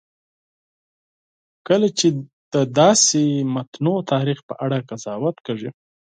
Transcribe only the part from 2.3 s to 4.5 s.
د داسې متنوع تاریخ